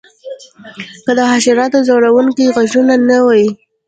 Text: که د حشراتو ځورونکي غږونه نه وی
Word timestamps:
که 1.03 1.11
د 1.17 1.19
حشراتو 1.31 1.79
ځورونکي 1.87 2.43
غږونه 2.55 2.95
نه 3.09 3.17
وی 3.25 3.45